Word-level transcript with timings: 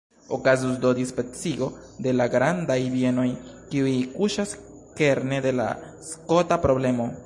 Okazus 0.35 0.77
do 0.83 0.91
dispecigo 0.99 1.67
de 2.07 2.15
la 2.19 2.27
grandaj 2.37 2.79
bienoj, 2.95 3.27
kiuj 3.75 3.95
kuŝas 4.17 4.57
kerne 5.03 5.45
de 5.49 5.57
la 5.63 5.73
skota 6.13 6.65
problemo. 6.67 7.13